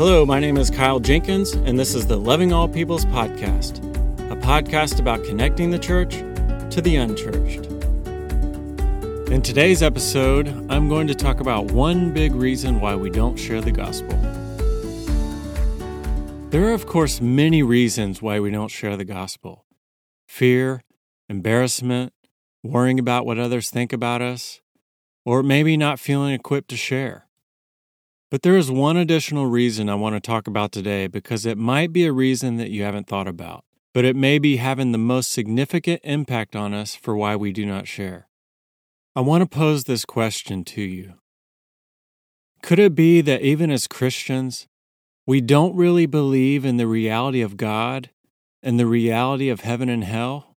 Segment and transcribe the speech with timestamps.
[0.00, 3.80] Hello, my name is Kyle Jenkins, and this is the Loving All Peoples podcast,
[4.30, 6.14] a podcast about connecting the church
[6.72, 7.66] to the unchurched.
[9.30, 13.60] In today's episode, I'm going to talk about one big reason why we don't share
[13.60, 14.16] the gospel.
[16.48, 19.66] There are, of course, many reasons why we don't share the gospel
[20.26, 20.82] fear,
[21.28, 22.14] embarrassment,
[22.62, 24.62] worrying about what others think about us,
[25.26, 27.26] or maybe not feeling equipped to share.
[28.30, 31.92] But there is one additional reason I want to talk about today because it might
[31.92, 35.32] be a reason that you haven't thought about, but it may be having the most
[35.32, 38.28] significant impact on us for why we do not share.
[39.16, 41.14] I want to pose this question to you
[42.62, 44.68] Could it be that even as Christians,
[45.26, 48.10] we don't really believe in the reality of God
[48.62, 50.54] and the reality of heaven and hell?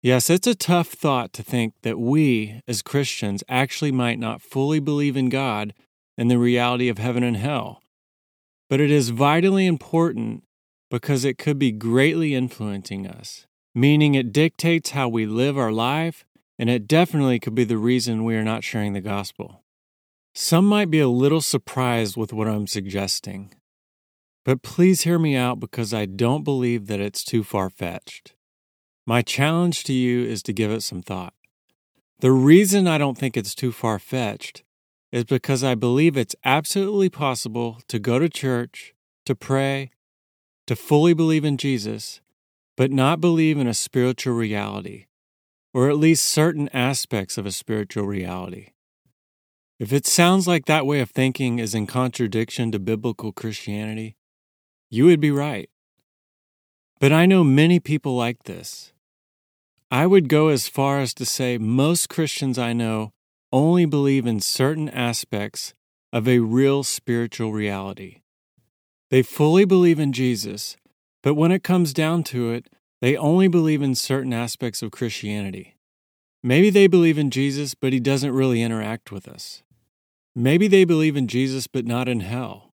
[0.00, 4.80] Yes, it's a tough thought to think that we, as Christians, actually might not fully
[4.80, 5.74] believe in God
[6.20, 7.82] and the reality of heaven and hell.
[8.68, 10.44] But it is vitally important
[10.90, 16.26] because it could be greatly influencing us, meaning it dictates how we live our life,
[16.58, 19.64] and it definitely could be the reason we are not sharing the gospel.
[20.34, 23.54] Some might be a little surprised with what I'm suggesting,
[24.44, 28.34] but please hear me out because I don't believe that it's too far fetched.
[29.06, 31.32] My challenge to you is to give it some thought.
[32.18, 34.64] The reason I don't think it's too far fetched
[35.12, 38.94] is because I believe it's absolutely possible to go to church,
[39.26, 39.90] to pray,
[40.66, 42.20] to fully believe in Jesus,
[42.76, 45.06] but not believe in a spiritual reality,
[45.74, 48.68] or at least certain aspects of a spiritual reality.
[49.80, 54.16] If it sounds like that way of thinking is in contradiction to biblical Christianity,
[54.90, 55.70] you would be right.
[57.00, 58.92] But I know many people like this.
[59.90, 63.12] I would go as far as to say most Christians I know
[63.52, 65.74] only believe in certain aspects
[66.12, 68.20] of a real spiritual reality.
[69.10, 70.76] They fully believe in Jesus,
[71.22, 72.68] but when it comes down to it,
[73.00, 75.76] they only believe in certain aspects of Christianity.
[76.42, 79.62] Maybe they believe in Jesus, but he doesn't really interact with us.
[80.34, 82.72] Maybe they believe in Jesus, but not in hell.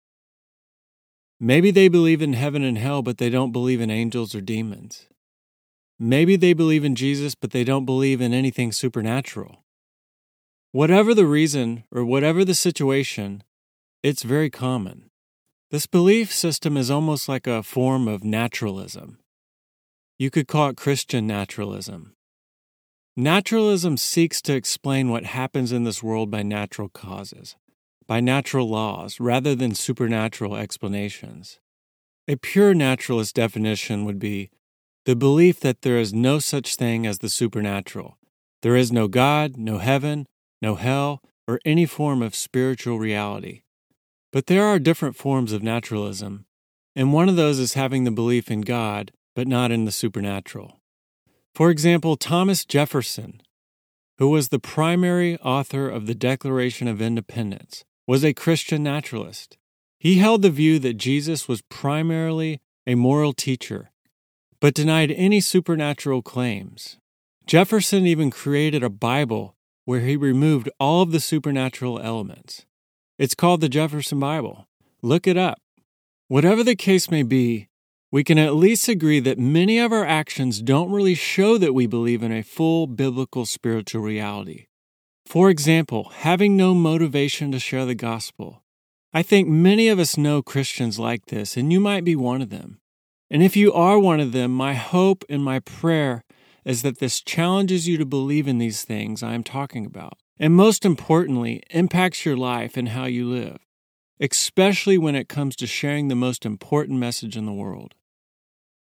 [1.40, 5.06] Maybe they believe in heaven and hell, but they don't believe in angels or demons.
[5.98, 9.63] Maybe they believe in Jesus, but they don't believe in anything supernatural.
[10.74, 13.44] Whatever the reason or whatever the situation,
[14.02, 15.08] it's very common.
[15.70, 19.20] This belief system is almost like a form of naturalism.
[20.18, 22.16] You could call it Christian naturalism.
[23.16, 27.54] Naturalism seeks to explain what happens in this world by natural causes,
[28.08, 31.60] by natural laws, rather than supernatural explanations.
[32.26, 34.50] A pure naturalist definition would be
[35.04, 38.18] the belief that there is no such thing as the supernatural.
[38.62, 40.26] There is no God, no heaven,
[40.60, 43.62] no hell, or any form of spiritual reality.
[44.32, 46.46] But there are different forms of naturalism,
[46.96, 50.80] and one of those is having the belief in God, but not in the supernatural.
[51.54, 53.40] For example, Thomas Jefferson,
[54.18, 59.56] who was the primary author of the Declaration of Independence, was a Christian naturalist.
[59.98, 63.90] He held the view that Jesus was primarily a moral teacher,
[64.60, 66.98] but denied any supernatural claims.
[67.46, 69.53] Jefferson even created a Bible
[69.84, 72.64] where he removed all of the supernatural elements.
[73.18, 74.66] It's called the Jefferson Bible.
[75.02, 75.58] Look it up.
[76.28, 77.68] Whatever the case may be,
[78.10, 81.86] we can at least agree that many of our actions don't really show that we
[81.86, 84.66] believe in a full biblical spiritual reality.
[85.26, 88.62] For example, having no motivation to share the gospel.
[89.12, 92.50] I think many of us know Christians like this, and you might be one of
[92.50, 92.80] them.
[93.30, 96.24] And if you are one of them, my hope and my prayer
[96.64, 100.54] is that this challenges you to believe in these things I am talking about, and
[100.54, 103.58] most importantly, impacts your life and how you live,
[104.20, 107.94] especially when it comes to sharing the most important message in the world.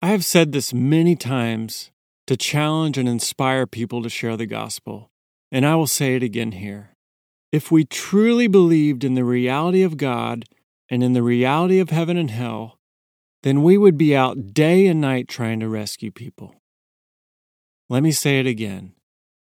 [0.02, 1.90] I have said this many times
[2.26, 5.10] to challenge and inspire people to share the gospel,
[5.50, 6.94] and I will say it again here.
[7.52, 10.44] If we truly believed in the reality of God
[10.88, 12.78] and in the reality of heaven and hell,
[13.42, 16.59] then we would be out day and night trying to rescue people.
[17.90, 18.92] Let me say it again.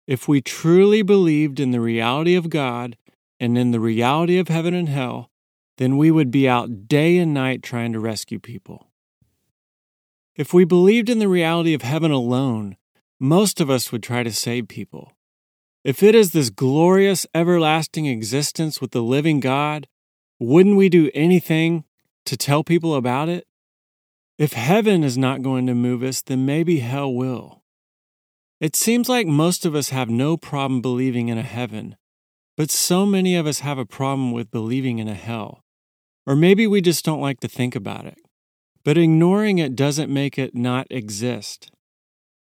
[0.06, 2.96] If we truly believed in the reality of God
[3.38, 5.30] and in the reality of heaven and hell,
[5.76, 8.90] then we would be out day and night trying to rescue people.
[10.34, 12.78] If we believed in the reality of heaven alone,
[13.20, 15.12] most of us would try to save people.
[15.84, 19.88] If it is this glorious, everlasting existence with the living God,
[20.40, 21.84] wouldn't we do anything
[22.24, 23.46] to tell people about it?
[24.38, 27.61] If heaven is not going to move us, then maybe hell will.
[28.62, 31.96] It seems like most of us have no problem believing in a heaven,
[32.56, 35.64] but so many of us have a problem with believing in a hell.
[36.28, 38.18] Or maybe we just don't like to think about it.
[38.84, 41.72] But ignoring it doesn't make it not exist.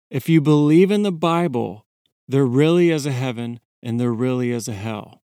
[0.09, 1.85] If you believe in the Bible,
[2.27, 5.21] there really is a heaven and there really is a hell.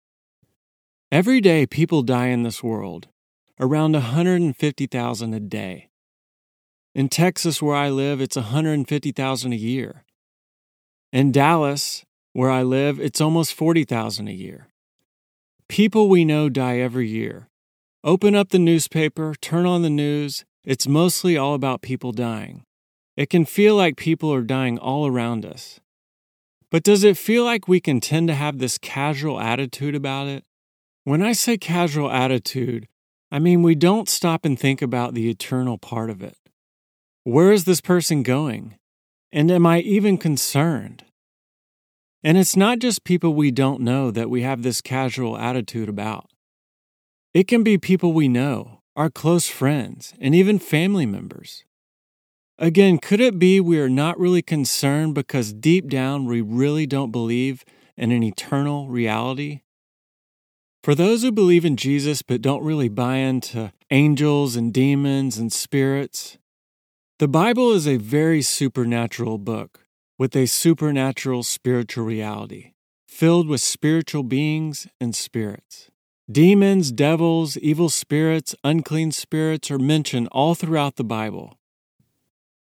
[1.11, 3.07] Every day, people die in this world,
[3.59, 5.89] around 150,000 a day.
[6.93, 10.03] In Texas, where I live, it's 150,000 a year.
[11.13, 14.67] In Dallas, where I live, it's almost 40,000 a year.
[15.69, 17.47] People we know die every year.
[18.03, 22.63] Open up the newspaper, turn on the news, it's mostly all about people dying.
[23.15, 25.79] It can feel like people are dying all around us.
[26.69, 30.43] But does it feel like we can tend to have this casual attitude about it?
[31.05, 32.85] When I say casual attitude,
[33.31, 36.35] I mean we don't stop and think about the eternal part of it.
[37.23, 38.75] Where is this person going?
[39.31, 41.03] And am I even concerned?
[42.23, 46.29] And it's not just people we don't know that we have this casual attitude about.
[47.33, 51.63] It can be people we know, our close friends, and even family members.
[52.57, 57.11] Again, could it be we are not really concerned because deep down we really don't
[57.11, 57.63] believe
[57.95, 59.61] in an eternal reality?
[60.83, 65.53] For those who believe in Jesus but don't really buy into angels and demons and
[65.53, 66.39] spirits,
[67.19, 69.87] the Bible is a very supernatural book
[70.19, 72.73] with a supernatural spiritual reality,
[73.07, 75.89] filled with spiritual beings and spirits.
[76.31, 81.57] Demons, devils, evil spirits, unclean spirits are mentioned all throughout the Bible.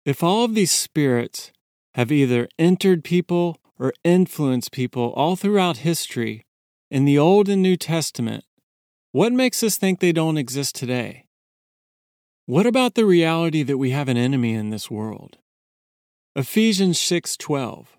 [0.05, 1.53] If all of these spirits
[1.95, 6.45] have either entered people or influenced people all throughout history
[6.91, 8.43] in the Old and New Testament,
[9.13, 11.27] what makes us think they don't exist today?
[12.51, 15.39] What about the reality that we have an enemy in this world?
[16.35, 17.97] Ephesians 6:12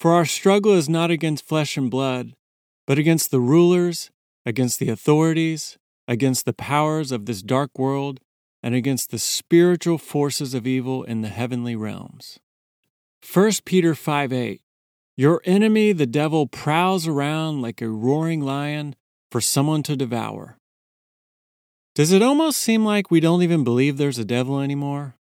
[0.00, 2.36] For our struggle is not against flesh and blood,
[2.86, 4.10] but against the rulers,
[4.46, 5.76] against the authorities,
[6.08, 8.18] against the powers of this dark world,
[8.62, 12.38] and against the spiritual forces of evil in the heavenly realms.
[13.30, 14.62] 1 Peter 5 8
[15.18, 18.96] Your enemy, the devil, prowls around like a roaring lion
[19.30, 20.56] for someone to devour.
[21.94, 25.14] Does it almost seem like we don't even believe there's a devil anymore?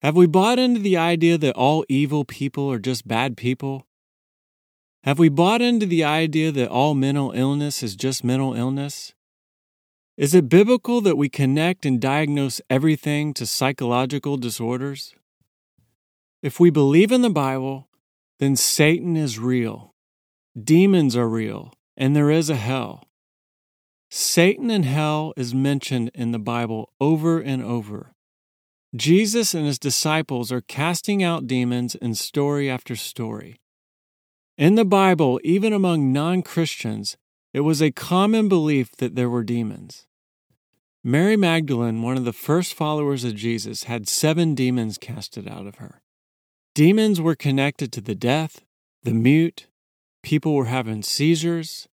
[0.00, 3.86] Have we bought into the idea that all evil people are just bad people?
[5.04, 9.12] Have we bought into the idea that all mental illness is just mental illness?
[10.16, 15.14] Is it biblical that we connect and diagnose everything to psychological disorders?
[16.42, 17.88] If we believe in the Bible,
[18.38, 19.94] then Satan is real,
[20.58, 23.09] demons are real, and there is a hell.
[24.12, 28.12] Satan and hell is mentioned in the Bible over and over.
[28.96, 33.60] Jesus and his disciples are casting out demons in story after story.
[34.58, 37.16] In the Bible, even among non Christians,
[37.54, 40.06] it was a common belief that there were demons.
[41.04, 45.76] Mary Magdalene, one of the first followers of Jesus, had seven demons casted out of
[45.76, 46.02] her.
[46.74, 48.58] Demons were connected to the deaf,
[49.04, 49.68] the mute,
[50.22, 51.88] people were having seizures,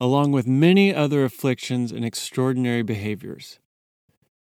[0.00, 3.58] along with many other afflictions and extraordinary behaviors.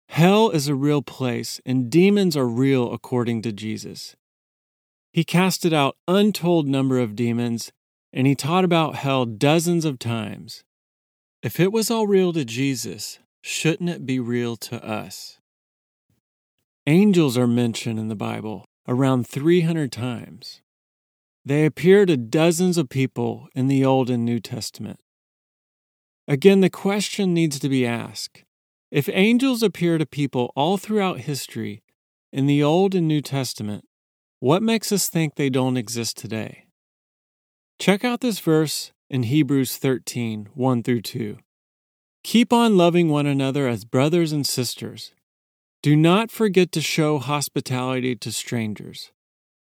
[0.09, 4.17] Hell is a real place, and demons are real according to Jesus.
[5.13, 7.73] He casted out untold number of demons,
[8.13, 10.65] and he taught about hell dozens of times.
[11.43, 15.39] If it was all real to Jesus, shouldn't it be real to us?
[16.87, 20.63] Angels are mentioned in the Bible around 300 times.
[21.45, 25.01] They appear to dozens of people in the Old and New Testament.
[26.29, 28.45] Again, the question needs to be asked
[28.91, 31.83] if angels appear to people all throughout history
[32.33, 33.85] in the Old and New Testament,
[34.41, 36.67] what makes us think they don't exist today?
[37.79, 41.39] Check out this verse in Hebrews 13 1 through 2.
[42.25, 45.13] Keep on loving one another as brothers and sisters.
[45.83, 49.13] Do not forget to show hospitality to strangers,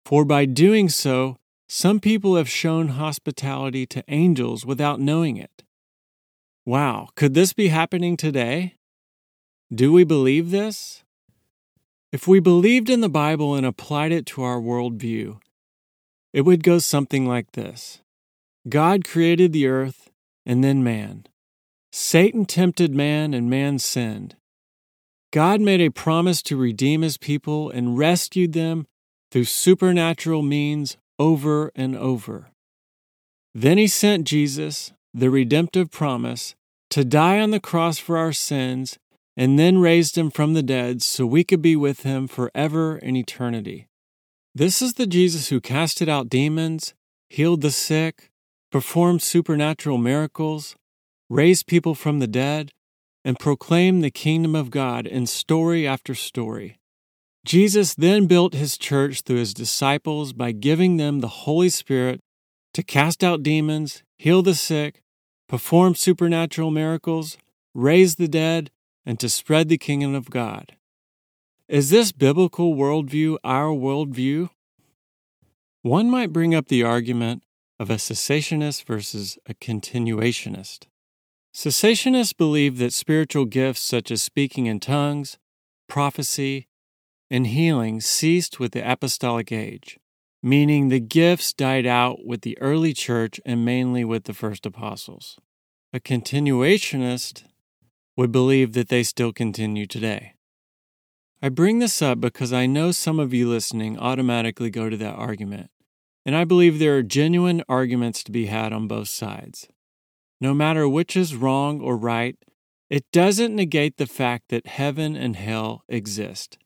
[0.04, 1.36] for by doing so,
[1.68, 5.62] some people have shown hospitality to angels without knowing it.
[6.68, 8.74] Wow, could this be happening today?
[9.74, 11.02] Do we believe this?
[12.12, 15.40] If we believed in the Bible and applied it to our worldview,
[16.34, 18.02] it would go something like this
[18.68, 20.10] God created the earth
[20.44, 21.24] and then man.
[21.90, 24.36] Satan tempted man and man sinned.
[25.32, 28.86] God made a promise to redeem his people and rescued them
[29.30, 32.48] through supernatural means over and over.
[33.54, 36.54] Then he sent Jesus, the redemptive promise,
[36.90, 38.98] to die on the cross for our sins
[39.36, 43.16] and then raised him from the dead so we could be with him forever in
[43.16, 43.86] eternity.
[44.54, 46.94] This is the Jesus who casted out demons,
[47.30, 48.30] healed the sick,
[48.72, 50.74] performed supernatural miracles,
[51.30, 52.70] raised people from the dead,
[53.24, 56.78] and proclaimed the kingdom of God in story after story.
[57.44, 62.20] Jesus then built his church through his disciples by giving them the Holy Spirit
[62.74, 65.00] to cast out demons, heal the sick,
[65.48, 67.38] perform supernatural miracles,
[67.74, 68.70] raise the dead,
[69.06, 70.76] and to spread the kingdom of God.
[71.68, 74.50] Is this biblical worldview our worldview?
[75.82, 77.42] One might bring up the argument
[77.80, 80.86] of a cessationist versus a continuationist.
[81.54, 85.38] Cessationists believe that spiritual gifts such as speaking in tongues,
[85.88, 86.68] prophecy,
[87.30, 89.98] and healing ceased with the apostolic age,
[90.42, 95.38] meaning the gifts died out with the early church and mainly with the first apostles.
[95.92, 97.44] A continuationist
[98.16, 100.34] would believe that they still continue today.
[101.40, 105.14] I bring this up because I know some of you listening automatically go to that
[105.14, 105.70] argument,
[106.26, 109.68] and I believe there are genuine arguments to be had on both sides.
[110.40, 112.36] No matter which is wrong or right,
[112.90, 116.58] it doesn't negate the fact that heaven and hell exist.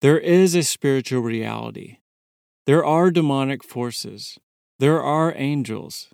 [0.00, 1.98] There is a spiritual reality.
[2.64, 4.38] There are demonic forces.
[4.78, 6.10] There are angels.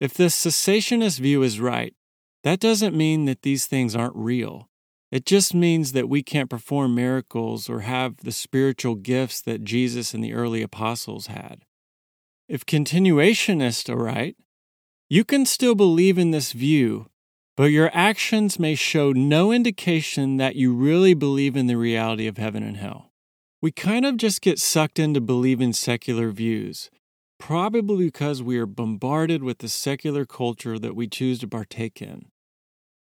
[0.00, 1.94] If the cessationist view is right,
[2.42, 4.68] that doesn't mean that these things aren't real.
[5.12, 10.12] It just means that we can't perform miracles or have the spiritual gifts that Jesus
[10.12, 11.64] and the early apostles had.
[12.48, 14.36] If continuationists are right,
[15.08, 17.06] you can still believe in this view,
[17.56, 22.38] but your actions may show no indication that you really believe in the reality of
[22.38, 23.05] heaven and hell.
[23.66, 26.88] We kind of just get sucked into believing secular views,
[27.40, 32.26] probably because we are bombarded with the secular culture that we choose to partake in.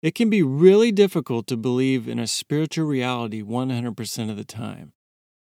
[0.01, 4.93] It can be really difficult to believe in a spiritual reality 100% of the time.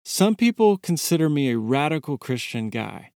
[0.05, 3.11] Some people consider me a radical Christian guy,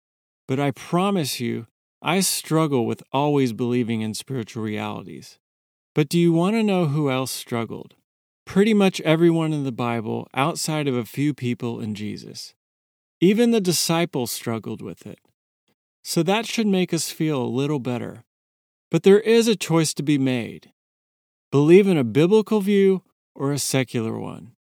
[0.50, 1.68] but I promise you,
[2.02, 5.40] I struggle with always believing in spiritual realities.
[5.96, 7.96] But do you want to know who else struggled?
[8.50, 12.56] Pretty much everyone in the Bible outside of a few people and Jesus.
[13.22, 15.20] Even the disciples struggled with it.
[16.04, 18.24] So that should make us feel a little better.
[18.90, 20.72] But there is a choice to be made.
[21.52, 23.04] Believe in a biblical view
[23.36, 24.54] or a secular one.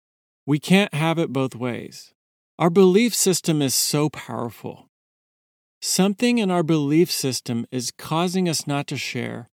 [0.45, 2.13] We can't have it both ways.
[2.59, 4.91] Our belief system is so powerful.
[5.81, 9.49] Something in our belief system is causing us not to share,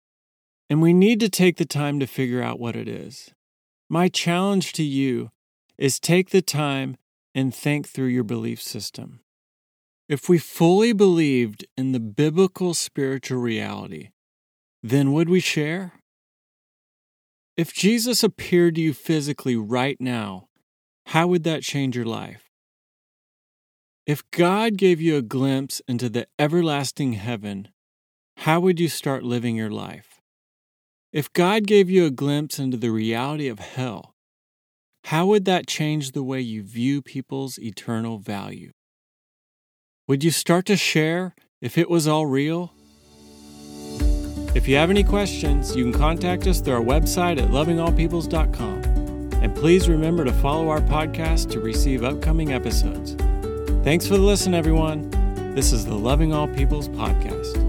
[0.71, 3.29] and we need to take the time to figure out what it is.
[3.89, 5.31] My challenge to you
[5.77, 6.97] is take the time
[7.35, 9.19] and think through your belief system.
[10.07, 14.09] If we fully believed in the biblical spiritual reality,
[14.81, 15.93] then would we share?
[17.55, 20.47] If Jesus appeared to you physically right now,
[21.07, 22.49] how would that change your life?
[24.05, 27.69] If God gave you a glimpse into the everlasting heaven,
[28.37, 30.12] how would you start living your life?
[31.13, 34.15] If God gave you a glimpse into the reality of hell,
[35.03, 38.71] how would that change the way you view people's eternal value?
[40.07, 42.73] Would you start to share if it was all real?
[44.55, 48.83] If you have any questions, you can contact us through our website at lovingallpeoples.com.
[49.33, 53.13] And please remember to follow our podcast to receive upcoming episodes.
[53.83, 55.11] Thanks for the listen, everyone.
[55.53, 57.62] This is the Loving All Peoples podcast.